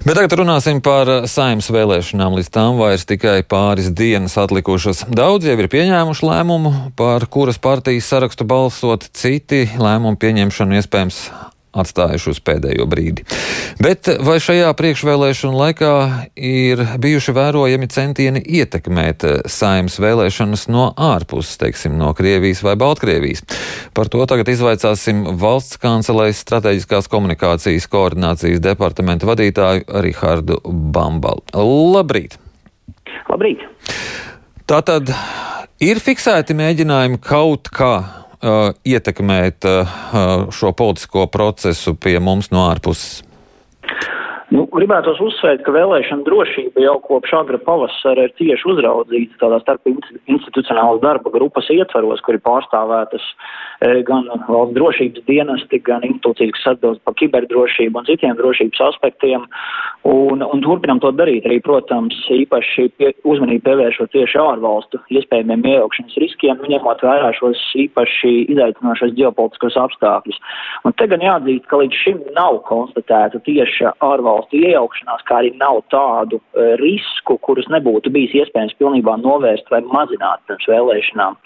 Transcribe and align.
Bet 0.00 0.16
tagad 0.16 0.32
runāsim 0.40 0.78
par 0.80 1.10
saimnes 1.28 1.66
vēlēšanām. 1.68 2.38
Līdz 2.38 2.48
tam 2.54 2.78
vairs 2.80 3.04
tikai 3.04 3.42
pāris 3.44 3.90
dienas 3.92 4.38
atlikušas. 4.40 5.04
Daudz 5.12 5.44
jau 5.44 5.58
ir 5.60 5.68
pieņēmuši 5.68 6.24
lēmumu, 6.24 6.72
par 6.96 7.26
kuras 7.28 7.60
partijas 7.60 8.08
sarakstu 8.08 8.46
balsot, 8.48 9.04
citi 9.12 9.66
lēmumu 9.76 10.16
pieņemšanu 10.22 10.80
iespējams 10.80 11.20
atstājuši 11.76 12.30
uz 12.32 12.40
pēdējo 12.44 12.86
brīdi. 12.90 13.24
Bet 13.82 14.08
vai 14.26 14.38
šajā 14.42 14.70
priekšvēlēšanu 14.78 15.60
laikā 15.60 15.92
ir 16.36 16.82
bijuši 17.02 17.34
vērojami 17.36 17.88
centieni 17.92 18.42
ietekmēt 18.60 19.26
saimnes 19.50 19.98
vēlēšanas 20.02 20.66
no 20.72 20.90
ārpuses, 20.98 21.58
teiksim, 21.60 21.96
no 22.00 22.12
Krievijas 22.16 22.64
vai 22.66 22.76
Baltkrievijas? 22.80 23.44
Par 23.96 24.10
to 24.12 24.24
tagad 24.30 24.50
izvaicāsim 24.52 25.24
valsts 25.40 25.80
kancelēs 25.82 26.42
strateģiskās 26.44 27.10
komunikācijas 27.10 27.88
koordinācijas 27.90 28.62
departamenta 28.64 29.28
vadītāju 29.30 29.86
Rihardu 30.04 30.60
Bambalu. 30.66 31.44
Labrīt! 31.94 32.38
Labrīt! 33.30 33.62
Tātad 34.70 35.10
ir 35.82 35.98
fiksēti 35.98 36.54
mēģinājumi 36.54 37.18
kaut 37.24 37.70
kā 37.74 37.94
ietekmēt 38.40 39.66
uh, 39.68 39.96
šo 40.52 40.72
politisko 40.72 41.26
procesu 41.32 41.94
pie 41.94 42.18
mums 42.24 42.50
no 42.54 42.64
ārpuses? 42.70 43.20
Nu, 44.50 44.64
gribētos 44.66 45.20
uzsvērt, 45.22 45.60
ka 45.62 45.70
vēlēšana 45.70 46.24
drošība 46.26 46.82
jau 46.82 46.96
kopš 47.04 47.36
agra 47.38 47.58
pavasara 47.62 48.24
ir 48.26 48.32
tieši 48.34 48.66
uzraudzīta 48.72 49.38
tādā 49.38 49.60
starp 49.62 49.86
institucionālas 49.86 50.98
darba 51.04 51.30
grupas 51.30 51.68
ietvaros, 51.70 52.18
kur 52.26 52.34
ir 52.34 52.42
pārstāvētas 52.42 53.22
e, 53.30 54.00
gan 54.08 54.26
valsts 54.48 54.74
drošības 54.74 55.22
dienesti, 55.28 55.78
gan 55.86 56.02
institūcijas, 56.08 56.56
kas 56.56 56.72
atbild 56.72 56.98
par 57.06 57.14
kiberdrošību 57.20 58.02
un 58.02 58.08
citiem 58.10 58.34
drošības 58.40 58.82
aspektiem. 58.88 59.46
Un, 60.10 60.42
un 60.42 60.64
turpinam 60.66 60.98
to 60.98 61.12
darīt 61.14 61.46
arī, 61.46 61.60
protams, 61.62 62.18
īpaši 62.34 62.88
pie, 62.98 63.12
uzmanību 63.22 63.62
pievēršot 63.68 64.10
tieši 64.16 64.42
ārvalstu 64.42 64.98
iespējamiem 65.14 65.62
iejaukšanas 65.76 66.18
riskiem, 66.24 66.66
ņemot 66.74 67.06
vērā 67.06 67.30
šos 67.38 67.62
īpaši 67.84 68.34
izaicinošos 68.56 69.14
ģeopolitiskos 69.20 69.78
apstākļus. 69.84 70.42
Un 70.88 70.98
te 70.98 71.06
gan 71.12 71.22
jāatzīst, 71.22 71.70
ka 71.70 71.84
līdz 71.84 72.02
šim 72.02 72.22
nav 72.34 72.62
konstatēta 72.66 73.44
tieši 73.46 73.92
ārvalstu 74.00 74.39
valstu 74.40 74.60
iejaukšanās, 74.60 75.24
kā 75.28 75.40
arī 75.40 75.52
nav 75.60 75.82
tādu 75.92 76.40
uh, 76.40 76.74
risku, 76.80 77.36
kurus 77.44 77.68
nebūtu 77.70 78.10
bijis 78.10 78.34
iespējams 78.42 78.76
pilnībā 78.80 79.16
novērst 79.20 79.70
vai 79.70 79.82
mazināt 79.84 80.40
pirms 80.48 80.66
vēlēšanām. 80.70 81.36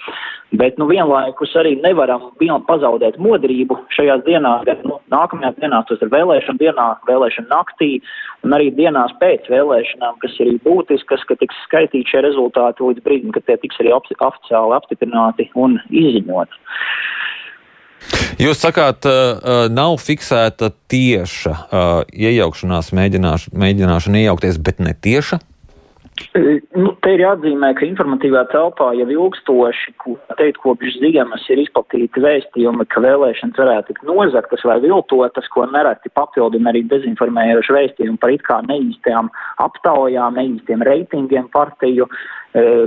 Bet 0.54 0.78
nu, 0.78 0.86
vienlaikus 0.86 1.54
arī 1.58 1.74
nevaram 1.82 2.30
pazaudēt 2.68 3.18
modrību 3.18 3.76
šajās 3.96 4.22
dienās, 4.26 4.62
gan 4.68 4.84
nu, 4.86 5.00
nākamajās 5.10 5.56
dienās, 5.58 5.88
tas 5.88 6.02
ir 6.04 6.12
vēlēšana 6.12 6.60
dienā, 6.60 6.86
vēlēšana 7.08 7.50
naktī, 7.50 7.98
un 8.46 8.54
arī 8.54 8.70
dienās 8.70 9.14
pēc 9.18 9.48
vēlēšanām, 9.50 10.20
kas 10.22 10.38
ir 10.38 10.54
būtiskas, 10.62 11.26
ka 11.26 11.34
tiks 11.40 11.58
skaitīti 11.66 12.14
šie 12.14 12.22
rezultāti 12.28 12.86
līdz 12.86 13.02
brīdim, 13.02 13.34
kad 13.34 13.48
tie 13.48 13.58
tiks 13.64 13.82
arī 13.82 13.94
oficiāli 13.96 14.78
apstiprināti 14.78 15.50
un 15.58 15.80
izziņoti. 15.90 16.62
Jūs 18.40 18.58
sakāt, 18.58 19.06
nav 19.70 19.96
fiksēta 20.02 20.72
tieša 20.90 21.54
iejaukšanās, 22.10 22.92
mēģināšana 22.96 24.22
iejaukties, 24.24 24.58
bet 24.58 24.80
ne 24.82 24.94
tieša? 24.94 25.40
Nu, 26.74 26.92
te 27.02 27.10
ir 27.16 27.24
jāatzīmē, 27.24 27.72
ka 27.74 27.82
informatīvā 27.86 28.44
telpā 28.52 28.92
jau 28.94 29.06
ilgstoši, 29.10 29.94
teikt, 30.38 30.60
kopš 30.62 31.00
ziemas 31.02 31.42
ir 31.50 31.62
izplatīti 31.64 32.22
vēstījumi, 32.22 32.86
ka 32.90 33.02
vēlēšanas 33.02 33.58
varētu 33.58 33.90
tikt 33.90 34.06
nozaktas 34.06 34.62
vai 34.66 34.78
viltotas, 34.84 35.50
ko 35.50 35.66
nereti 35.72 36.12
papildina 36.14 36.70
arī 36.70 36.84
dezinformējoši 36.92 37.76
vēstījumi 37.78 38.22
par 38.22 38.34
it 38.34 38.46
kā 38.46 38.60
neīstām 38.68 39.32
aptaujām, 39.66 40.38
neīstiem 40.38 40.86
reitingiem 40.86 41.50
partiju. 41.54 42.06
Uh, 42.06 42.43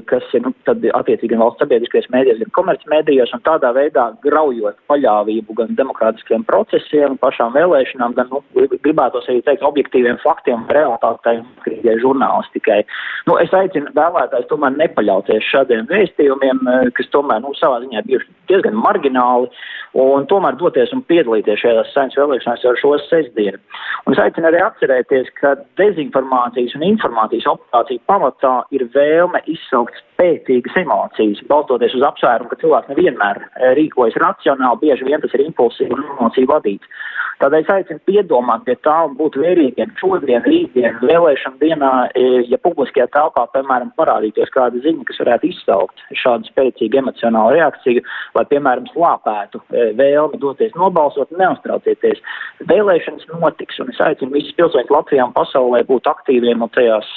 kas 0.08 0.23
ir 0.38 0.46
nu, 0.46 0.54
attiecīgi 0.66 1.34
gan 1.34 1.42
valsts 1.44 1.60
sabiedriskajos 1.60 2.08
mēdījos, 2.14 2.40
gan 2.40 2.52
komercmedijos, 2.56 3.34
un 3.36 3.42
tādā 3.44 3.73
veidā 3.76 4.05
graujot 4.23 4.78
paļāvību 4.88 5.58
gan 5.58 5.73
demokrātiskiem 5.76 6.45
procesiem, 6.48 7.17
pašām 7.20 7.52
vēlēšanām, 7.58 8.16
gan, 8.16 8.32
nu, 8.32 8.39
gribētos 8.86 9.28
arī 9.28 9.42
teikt, 9.44 9.66
objektīviem 9.67 10.22
faktiem, 10.23 10.64
realitātei 10.72 11.42
krīgai 11.66 11.98
žurnālistikai. 12.04 12.80
Nu, 13.28 13.36
es 13.44 13.52
aicinu 13.52 13.92
vēlētājs 13.98 14.48
tomēr 14.48 14.78
nepaļauties 14.80 15.52
šādiem 15.52 15.89
vēstījumiem, 15.92 16.64
eh, 16.64 16.88
kas 16.95 17.11
tomēr, 17.11 17.44
nu, 17.44 17.52
savā 17.60 17.82
ziņā 17.84 18.05
bijuši 18.08 18.32
diezgan 18.48 18.80
margināli, 18.80 19.52
un 19.98 20.28
tomēr 20.30 20.58
doties 20.60 20.94
un 20.96 21.02
piedalīties 21.10 21.62
šajās 21.64 21.94
saimnes 21.96 22.18
vēlēšanās 22.20 22.66
jau 22.66 22.74
šo 22.78 22.94
sestdienu. 23.08 23.60
Un 24.06 24.16
es 24.16 24.22
aicinu 24.22 24.50
arī 24.50 24.62
atcerēties, 24.64 25.32
ka 25.40 25.56
dezinformācijas 25.80 26.78
un 26.78 26.86
informācijas 26.92 27.50
operācija 27.54 28.06
pamatā 28.12 28.54
ir 28.78 28.86
vēlme 28.94 29.42
izsaukt 29.50 29.98
spēcīgas 30.14 30.78
emocijas, 30.84 31.44
balstoties 31.50 31.98
uz 31.98 32.06
apsvērumu, 32.12 32.52
ka 32.52 32.62
cilvēks 32.62 32.94
nevienmēr 32.94 33.42
eh, 33.44 33.74
rīkojas 33.80 34.18
racionāli, 34.24 34.84
bieži 34.86 35.10
vien 35.10 35.24
tas 35.24 35.34
ir 35.38 35.48
impulsīvi 35.48 35.98
un 35.98 36.06
emociju 36.16 36.54
vadīts. 36.54 36.98
Tādēļ 37.38 37.62
es 37.62 37.68
aicinu 37.70 38.02
piedomāt 38.10 38.64
pie 38.66 38.74
tā 38.82 38.96
un 39.06 39.14
būt 39.18 39.36
vērīgiem 39.38 39.92
šodien, 40.00 40.42
rītdien, 40.42 40.96
vēlēšana 41.04 41.60
dienā, 41.62 41.92
eh, 42.18 42.40
ja 42.50 42.58
publiskajā 42.58 43.06
telpā, 43.14 43.44
piemēram, 43.54 43.92
parādītos 44.00 44.50
kāda 44.56 44.82
ziņa, 44.82 45.06
kas 45.06 45.22
varētu 45.22 45.52
izsaukt 45.52 46.02
šādu 46.24 46.50
spēcīgu 46.50 46.98
emocionālu 47.04 47.54
reakciju, 47.60 48.02
vai, 48.34 48.46
piemēram, 48.50 48.90
slāpētu 48.96 49.62
eh, 49.70 49.86
vēlmi 49.95 50.39
doties 50.42 50.73
nobalsot, 50.75 51.31
neuztraucieties. 51.39 52.20
Vēlēšanas 52.67 53.27
notiks, 53.33 53.80
un 53.80 53.92
es 53.93 54.02
aicinu 54.03 54.36
visus 54.36 54.55
pilsoņus 54.58 54.92
Latvijā 54.93 55.27
un 55.27 55.36
pasaulē 55.36 55.83
būt 55.87 56.09
aktīviem 56.11 56.65
un 56.65 56.73
tajās 56.75 57.11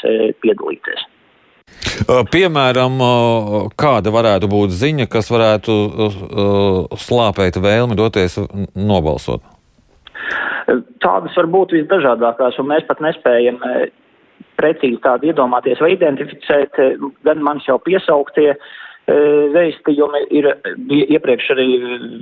piedalīties. 0.44 1.06
Piemēram, 2.32 2.98
kāda 3.78 4.10
varētu 4.10 4.48
būt 4.50 4.74
ziņa, 4.74 5.06
kas 5.10 5.30
varētu 5.30 5.76
slāpēt 6.98 7.60
vēlmi 7.62 7.98
doties 7.98 8.40
nobalsot? 8.74 9.44
Tādas 11.02 11.34
var 11.38 11.48
būt 11.50 11.74
visdažādākās, 11.78 12.58
un 12.62 12.70
mēs 12.70 12.86
pat 12.88 13.00
nespējam 13.02 13.58
precīzi 14.60 15.00
tādu 15.04 15.30
iedomāties 15.30 15.80
vai 15.82 15.94
identificēt, 15.94 16.76
gan 17.26 17.42
manis 17.44 17.66
jau 17.68 17.78
piesauktie 17.82 18.52
Vēstījumi 19.50 20.20
ir 20.38 20.46
iepriekš 21.16 21.48
arī 21.54 21.66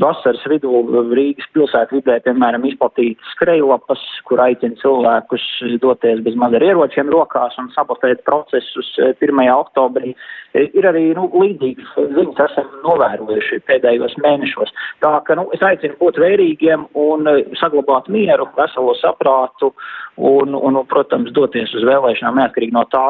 vasaras 0.00 0.44
vidū 0.49 0.81
Rīgas 1.11 1.49
pilsētvidē, 1.53 2.21
piemēram, 2.25 2.65
izplatītas 2.71 3.34
skrejlapas, 3.34 4.00
kur 4.28 4.41
aicina 4.41 4.78
cilvēkus 4.81 5.44
doties 5.83 6.22
bez 6.25 6.39
maz 6.39 6.56
ar 6.56 6.65
ieročiem 6.65 7.11
rokās 7.12 7.59
un 7.61 7.69
sabotēt 7.75 8.22
procesus 8.25 8.94
1. 9.11 9.43
oktobrī. 9.53 10.15
Ir 10.56 10.89
arī 10.89 11.11
nu, 11.19 11.27
līdzīgas 11.34 11.93
ziņas 12.15 12.41
esam 12.47 12.71
novērojuši 12.87 13.60
pēdējos 13.69 14.16
mēnešos. 14.25 14.72
Tā 15.05 15.12
ka 15.27 15.37
nu, 15.37 15.49
es 15.53 15.65
aicinu 15.65 15.99
būt 16.00 16.22
vērīgiem 16.22 16.89
un 16.97 17.28
saglabāt 17.60 18.09
mieru, 18.12 18.49
veselo 18.56 18.95
saprātu 19.03 19.75
un, 20.16 20.55
un, 20.55 20.81
un 20.81 20.87
protams, 20.89 21.34
doties 21.37 21.75
uz 21.77 21.84
vēlēšanām 21.87 22.41
neatkarīgi 22.41 22.75
no 22.75 22.87
tā, 22.91 23.05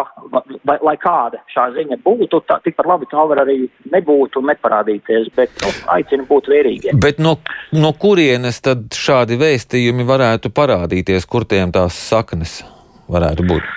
lai, 0.66 0.78
lai 0.82 0.96
kāda 1.00 1.40
šā 1.54 1.70
ziņa 1.76 2.00
būtu, 2.04 2.42
tā, 2.50 2.58
tikpat 2.66 2.90
labi 2.90 3.08
tā 3.12 3.22
var 3.30 3.44
arī 3.44 3.57
nebūtu 3.92 4.42
un 4.42 4.50
neparādīties, 4.52 5.32
bet 5.36 5.52
nu, 5.64 5.72
aicinu 5.94 6.26
būt 6.28 6.50
vērīgiem. 6.52 7.00
Bet 7.02 7.20
no, 7.22 7.38
no 7.76 7.92
kurienes 7.98 8.62
tad 8.64 8.88
šādi 8.94 9.38
vēstījumi 9.40 10.06
varētu 10.08 10.52
parādīties, 10.54 11.26
kur 11.28 11.48
tiem 11.48 11.74
tās 11.74 11.98
saknes 12.08 12.60
varētu 13.10 13.46
būt? 13.48 13.76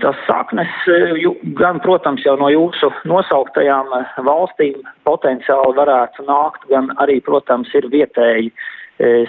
Tas 0.00 0.18
saknes 0.28 0.70
gan, 1.58 1.80
protams, 1.82 2.22
jau 2.22 2.36
no 2.38 2.46
jūsu 2.52 2.86
nosauktajām 3.10 3.88
valstīm 4.28 4.78
potenciāli 5.08 5.74
varētu 5.74 6.22
nākt, 6.28 6.68
gan 6.70 6.92
arī, 7.02 7.18
protams, 7.26 7.72
ir 7.74 7.88
vietēji 7.90 8.52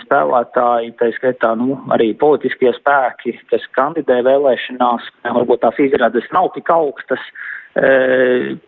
spēlētāji, 0.04 0.94
tā 1.00 1.12
skaitā 1.18 1.52
nu, 1.60 1.76
arī 1.92 2.14
politiskie 2.20 2.72
spēki, 2.78 3.36
kas 3.52 3.66
kandidē 3.76 4.22
vēlēšanās, 4.28 5.10
varbūt 5.26 5.64
tās 5.66 5.80
izredzes 5.84 6.28
nav 6.36 6.54
tik 6.56 6.72
augstas, 6.72 7.24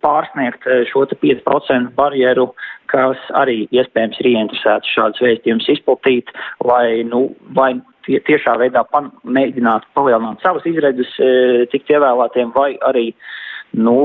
pārsniegt 0.04 0.66
šo 0.90 1.06
5% 1.22 1.94
barjeru, 1.96 2.50
kas 2.92 3.18
arī 3.34 3.64
iespējams 3.74 4.20
ir 4.20 4.28
ieinteresēts 4.34 4.92
šādus 4.94 5.22
vēstījumus 5.24 5.70
izplatīt, 5.72 6.30
lai, 6.62 7.02
nu, 7.08 7.30
vai 7.56 7.72
tie, 8.06 8.20
tiešā 8.26 8.56
veidā 8.60 8.84
pan, 8.92 9.10
mēģinātu 9.24 9.90
palielināt 9.98 10.44
savas 10.44 10.66
izredzes, 10.68 11.10
tikt 11.72 11.90
ievēlētiem, 11.90 12.52
vai 12.54 12.76
arī 12.86 13.10
nu, 13.74 13.96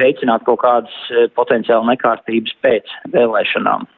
veicināt 0.00 0.44
kaut 0.44 0.60
kādas 0.64 1.00
potenciāli 1.36 1.94
nekārtības 1.94 2.56
pēc 2.64 2.94
vēlēšanām. 3.14 3.88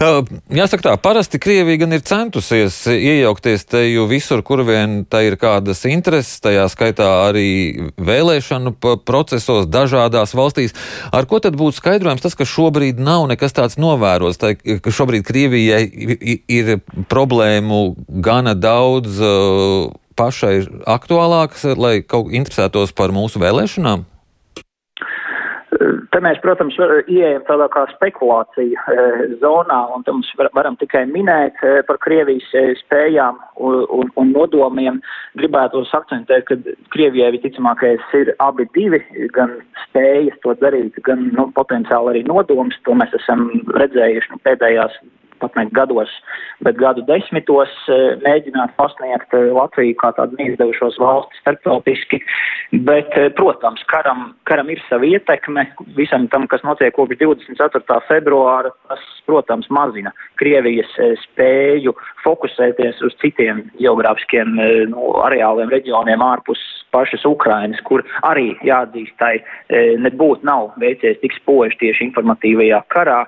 Jāsaka 0.00 0.84
tā, 0.86 0.92
parasti 1.02 1.40
Krievija 1.42 1.82
gan 1.82 1.96
ir 1.96 2.04
centusies 2.06 2.76
iejaukties 2.92 3.66
te 3.68 3.82
jau 3.86 4.06
visur, 4.10 4.42
kur 4.46 4.62
vien 4.66 5.02
tā 5.08 5.24
ir 5.26 5.36
kādas 5.40 5.84
intereses, 5.88 6.40
tajā 6.44 6.64
skaitā 6.72 7.08
arī 7.26 7.90
vēlēšanu 8.00 8.74
procesos 9.06 9.68
dažādās 9.70 10.34
valstīs. 10.38 10.76
Ar 11.12 11.28
ko 11.30 11.42
tad 11.42 11.58
būtu 11.60 11.78
skaidrojams 11.80 12.24
tas, 12.24 12.36
ka 12.38 12.48
šobrīd 12.48 13.00
nav 13.02 13.26
nekas 13.30 13.56
tāds 13.56 13.78
novērots, 13.80 14.40
tā, 14.40 14.54
ka 14.56 14.94
šobrīd 14.94 15.26
Krievijai 15.28 15.84
ir 16.48 16.78
problēmu 17.12 17.82
gana 18.24 18.54
daudz 18.58 19.20
pašai 20.16 20.56
aktuālākas, 20.88 21.66
lai 21.76 22.00
kaut 22.04 22.32
interesētos 22.32 22.94
par 22.96 23.14
mūsu 23.14 23.42
vēlēšanām? 23.42 24.06
Te 26.12 26.20
mēs, 26.24 26.38
protams, 26.42 26.76
ieejam 27.10 27.44
tādā 27.48 27.66
kā 27.72 27.84
spekulācija 27.92 28.84
e, 28.92 29.06
zonā, 29.42 29.78
un 29.94 30.04
var, 30.38 30.50
varam 30.56 30.76
tikai 30.80 31.04
minēt 31.10 31.58
e, 31.64 31.74
par 31.88 31.98
Krievijas 32.04 32.48
e, 32.58 32.64
spējām 32.80 33.40
un, 33.56 33.82
un, 33.88 34.12
un 34.20 34.32
nodomiem. 34.34 35.00
Gribētu 35.40 35.84
akcentēt, 35.98 36.46
ka 36.48 36.58
Krievijai 36.94 37.32
visticamākais 37.36 38.14
ir 38.18 38.34
abi 38.44 38.68
divi, 38.76 39.02
gan 39.36 39.58
spējas 39.86 40.38
to 40.44 40.54
darīt, 40.60 40.98
gan 41.06 41.28
nu, 41.36 41.48
potenciāli 41.56 42.14
arī 42.14 42.24
nodoms. 42.28 42.78
To 42.86 42.96
mēs 42.98 43.14
esam 43.18 43.48
redzējuši 43.76 44.34
nu, 44.34 44.40
pēdējās 44.46 45.00
pat 45.42 45.56
ne 45.58 45.66
gados, 45.74 46.10
bet 46.64 46.78
gadu 46.80 47.04
desmitos 47.08 47.72
e, 47.90 47.98
mēģināt 48.22 48.74
pasniegt 48.78 49.34
e, 49.36 49.42
Latviju 49.54 49.96
kā 50.00 50.12
tādu 50.16 50.38
neizdevušos 50.38 50.98
valsti 51.02 51.40
starptautiski. 51.42 52.20
Bet, 52.86 53.12
e, 53.18 53.28
protams, 53.36 53.82
karam, 53.92 54.30
karam 54.48 54.70
ir 54.72 54.82
sava 54.88 55.08
ietekme 55.08 55.66
visam 55.98 56.28
tam, 56.32 56.46
kas 56.50 56.64
notiek 56.66 56.94
kopš 56.96 57.18
24. 57.20 58.00
februāra. 58.08 58.72
Tas, 58.90 59.02
protams, 59.26 59.68
mazina 59.72 60.12
Krievijas 60.40 60.90
spēju 61.26 61.94
fokusēties 62.24 63.02
uz 63.06 63.14
citiem 63.22 63.64
geogrāfiskiem 63.78 64.56
nu, 64.90 65.12
areāliem 65.26 65.70
reģioniem 65.72 66.22
ārpus 66.24 66.60
pašas 66.92 67.24
Ukrainas, 67.28 67.80
kur 67.86 68.02
arī 68.26 68.52
jāatzīst, 68.66 69.14
tai 69.20 69.38
nebūtu 70.02 70.44
nav 70.46 70.74
veicies 70.82 71.20
tik 71.22 71.36
spoži 71.38 71.78
tieši 71.86 72.10
informatīvajā 72.10 72.82
karā. 72.92 73.22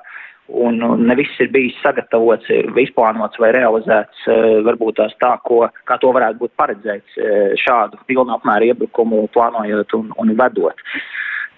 Uh, 0.49 0.65
un 0.65 0.79
ne 1.07 1.17
viss 1.17 1.41
ir 1.41 1.51
bijis 1.53 1.77
sagatavots, 1.83 2.49
izplānots 2.81 3.41
vai 3.41 3.51
realizēts 3.57 4.27
eh, 4.29 4.61
varbūt 4.67 4.99
tās 5.01 5.15
tā, 5.23 5.35
ko, 5.49 5.65
kā 5.89 5.97
to 6.01 6.13
varētu 6.13 6.43
būt 6.43 6.55
paredzēts 6.61 7.19
eh, 7.19 7.55
šādu 7.61 8.01
pilnu 8.09 8.37
apmēru 8.37 8.73
iebrukumu 8.73 9.25
plānojot 9.35 9.97
un, 9.97 10.11
un 10.21 10.35
vedot. 10.37 10.85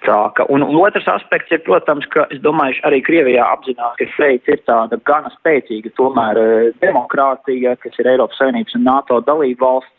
Tā, 0.06 0.16
ka, 0.36 0.44
un, 0.52 0.62
un 0.62 0.76
otrs 0.78 1.08
aspekts 1.10 1.50
ir, 1.50 1.64
protams, 1.66 2.06
ka 2.12 2.28
es 2.30 2.38
domāju, 2.44 2.78
arī 2.86 3.00
Krievijā 3.02 3.46
apzinās, 3.56 3.96
ka 3.98 4.06
Šveice 4.12 4.54
ir 4.54 4.62
tāda 4.68 5.00
gana 5.08 5.32
spēcīga 5.34 5.90
tomēr 5.98 6.38
demokrātija, 6.84 7.74
kas 7.82 7.96
ir 7.98 8.12
Eiropas 8.12 8.38
Savienības 8.38 8.76
un 8.78 8.86
NATO 8.86 9.18
dalība 9.26 9.66
valsts 9.66 9.95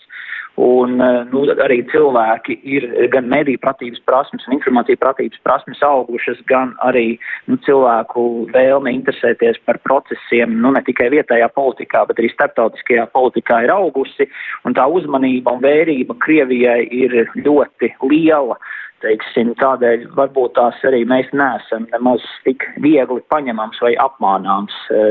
Un 0.58 0.98
eh, 0.98 1.20
nu, 1.30 1.44
arī 1.62 1.84
cilvēki 1.92 2.56
ir 2.66 2.88
gan 3.14 3.28
mediju 3.30 3.60
pratības 3.62 4.02
prasmes 4.10 4.48
un 4.48 4.56
informācija 4.56 4.98
pratības 4.98 5.44
prasmes 5.46 5.84
augušas, 5.86 6.40
gan 6.50 6.72
arī 6.82 7.20
nu, 7.46 7.60
cilvēku 7.68 8.24
vēlme 8.56 8.90
interesēties 8.96 9.60
par 9.70 9.78
procesiem, 9.86 10.56
nu 10.64 10.72
ne 10.74 10.82
tikai 10.88 11.12
vietējā 11.14 11.52
politikā, 11.54 12.08
bet 12.10 12.18
arī 12.18 12.32
starptautiskajā 12.34 13.06
politikā 13.14 13.62
ir 13.68 13.76
augusi. 13.76 14.26
Un 14.66 14.74
tā 14.74 14.88
uzmanība 14.90 15.54
un 15.54 15.62
vērība 15.62 16.18
Krievijai 16.26 16.90
ir 16.90 17.14
ļoti 17.38 17.94
liela. 18.10 18.58
Teiksim, 19.06 19.54
tādēļ 19.62 20.08
varbūt 20.18 20.56
tās 20.58 20.82
arī 20.90 21.04
mēs 21.06 21.30
neesam 21.38 21.86
nemaz 21.92 22.24
tik 22.48 22.66
viegli 22.82 23.22
paņemams 23.30 23.78
vai 23.86 23.94
apmānāms, 24.02 24.74
e, 24.90 25.02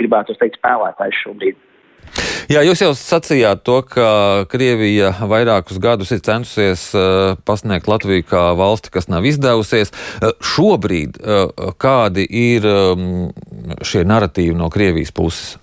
gribētu 0.00 0.34
teikt, 0.40 0.58
spēlētājs 0.58 1.22
šobrīd. 1.22 1.67
Jā, 2.48 2.62
jūs 2.64 2.80
jau 2.80 2.94
sacījāt 2.96 3.60
to, 3.68 3.82
ka 3.84 4.08
Krievija 4.48 5.10
vairākus 5.28 5.76
gadus 5.84 6.14
ir 6.16 6.22
centusies 6.24 6.86
uh, 6.96 7.34
pasniegt 7.44 7.90
Latviju 7.92 8.24
kā 8.24 8.44
valsti, 8.56 8.88
kas 8.94 9.10
nav 9.12 9.28
izdevusies. 9.28 9.92
Uh, 9.92 10.32
šobrīd 10.40 11.20
uh, 11.20 11.74
kādi 11.76 12.24
ir 12.24 12.64
um, 12.64 13.04
šie 13.84 14.06
narratīvi 14.08 14.56
no 14.56 14.70
Krievijas 14.72 15.12
puses? 15.12 15.58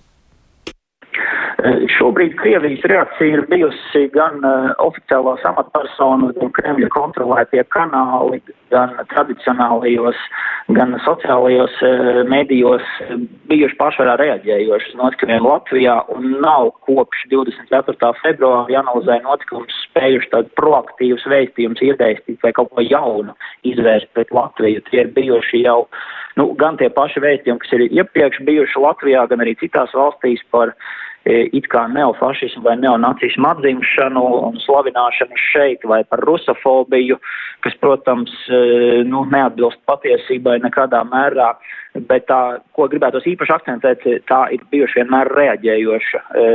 Šobrīd 1.96 2.34
Krievijas 2.36 2.84
reakcija 2.84 3.38
ir 3.38 3.42
bijusi 3.50 4.06
gan 4.14 4.42
uh, 4.44 4.68
oficiālās 4.84 5.42
amatpersonas, 5.48 6.34
gan 6.36 6.50
Kremļa 6.54 6.90
kontrolētie 6.94 7.64
kanāli, 7.74 8.42
gan 8.74 8.92
tradicionālajos, 9.10 10.20
gan 10.76 10.94
sociālajos 11.06 11.78
uh, 11.86 12.20
medijos 12.28 12.84
bijuši 13.50 13.78
pašvarā 13.80 14.18
reaģējoši 14.20 14.92
uz 14.92 14.98
notikumiem 15.00 15.48
Latvijā 15.48 15.96
un 16.14 16.36
nav 16.44 16.70
kopš 16.86 17.24
24. 17.32 18.12
februāra 18.20 18.82
analizē 18.82 19.18
notikumus 19.24 19.80
spējuši 19.88 20.30
tādu 20.34 20.52
proaktīvus 20.60 21.24
vēstījumus 21.32 21.82
iedēstīt 21.88 22.44
vai 22.44 22.52
kaut 22.58 22.70
ko 22.76 22.84
jaunu 22.84 23.34
izvērst 23.66 24.12
pret 24.14 24.30
Latviju. 24.34 24.84
Tie 24.90 25.02
ir 25.02 25.10
bijuši 25.16 25.64
jau 25.64 25.86
nu, 26.36 26.50
gan 26.60 26.76
tie 26.76 26.92
paši 26.92 27.24
vēstījumi, 27.24 27.64
kas 27.64 27.74
ir 27.74 27.88
iepriekš 27.88 28.44
bijuši 28.46 28.84
Latvijā, 28.84 29.26
gan 29.32 29.42
arī 29.42 29.56
citās 29.62 29.94
valstīs 29.96 30.44
par 30.52 30.76
it 31.26 31.66
kā 31.72 31.86
neofašismu 31.90 32.62
vai 32.62 32.76
neonacismu 32.78 33.48
atzimšanu 33.50 34.22
un 34.48 34.60
slavināšanu 34.62 35.40
šeit 35.50 35.86
vai 35.88 36.02
par 36.06 36.22
rusofobiju, 36.26 37.18
kas, 37.66 37.74
protams, 37.82 38.30
e, 38.46 39.02
nu, 39.08 39.24
neatbilst 39.32 39.80
patiesībai 39.90 40.60
nekādā 40.62 41.02
mērā, 41.08 41.48
bet 42.06 42.26
tā, 42.28 42.40
ko 42.76 42.86
gribētos 42.92 43.26
īpaši 43.26 43.54
akcentēt, 43.56 44.06
tā 44.30 44.40
ir 44.54 44.62
bijuši 44.70 45.00
vienmēr 45.00 45.32
reaģējoša 45.34 46.22
e, 46.22 46.46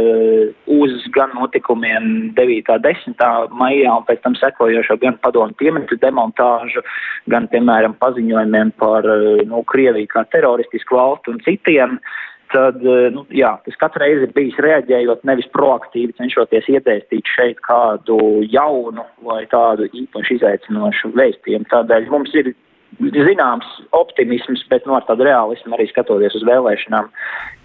uz 0.77 1.07
gan 1.15 1.35
notikumiem 1.35 2.31
9. 2.37 2.73
10. 2.87 3.27
maijā 3.51 3.97
un 3.97 4.07
pēc 4.07 4.23
tam 4.23 4.37
sekojošo 4.39 4.99
gan 5.03 5.19
padomu 5.25 5.57
piemiņu 5.59 5.99
demontāžu, 5.99 6.85
gan, 7.33 7.49
piemēram, 7.51 7.97
paziņojumiem 7.99 8.75
par 8.79 9.07
nu, 9.49 9.65
Krieviju 9.71 10.07
kā 10.11 10.23
teroristisku 10.31 10.95
valstu 10.95 11.35
un 11.35 11.43
citiem. 11.43 11.97
Uh, 11.97 12.30
tad 12.53 12.81
eh, 12.85 13.09
nu, 13.13 13.25
jā, 13.35 13.53
tas 13.65 13.77
katru 13.81 14.03
reizi 14.03 14.27
ir 14.27 14.33
bijis 14.35 14.59
reaģējot 14.63 15.23
nevis 15.27 15.47
proaktīvi, 15.55 16.15
cenšoties 16.19 16.69
iedēstīt 16.75 17.31
šeit 17.35 17.61
kādu 17.65 18.17
jaunu 18.51 19.05
vai 19.27 19.45
tādu 19.51 19.87
īpaši 19.91 20.39
izaicinošu 20.39 21.13
vēstījumu. 21.17 21.69
Tādēļ 21.71 22.09
mums 22.11 22.35
ir 22.39 22.53
zināms 22.99 23.67
optimisms, 23.95 24.65
bet 24.69 24.85
no 24.85 24.97
nu, 24.97 25.01
tāda 25.07 25.25
realisma 25.29 25.77
arī 25.77 25.87
skatoties 25.89 26.35
uz 26.39 26.43
vēlēšanām, 26.47 27.07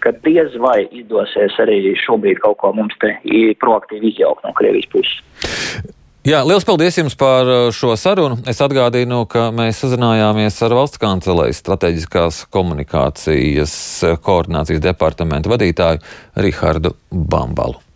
ka 0.05 0.15
diez 0.23 0.55
vai 0.63 0.87
izdosies 0.87 1.59
arī 1.63 1.81
šobrīd 2.05 2.41
kaut 2.45 2.59
ko 2.63 2.73
mums 2.77 2.95
te 3.03 3.17
proaktīvi 3.61 4.13
izjaukt 4.13 4.47
no 4.47 4.55
Krievijas 4.57 4.89
puses. 4.93 5.96
Jā, 6.27 6.41
liels 6.43 6.65
paldies 6.67 6.97
jums 6.97 7.13
par 7.15 7.47
uh, 7.47 7.69
šo 7.71 7.93
sarunu. 7.95 8.35
Es 8.51 8.59
atgādinu, 8.59 9.21
ka 9.31 9.45
mēs 9.55 9.79
sazinājāmies 9.79 10.59
ar 10.67 10.75
valsts 10.75 10.99
kancelējas 10.99 11.61
strateģiskās 11.63 12.41
komunikācijas 12.51 13.79
uh, 14.03 14.17
koordinācijas 14.19 14.83
departamentu 14.83 15.55
vadītāju 15.55 16.03
Rihardu 16.43 16.97
Bambalu. 17.07 17.86